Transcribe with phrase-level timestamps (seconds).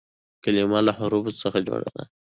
[0.43, 2.03] کلیمه له حروفو څخه جوړه ده.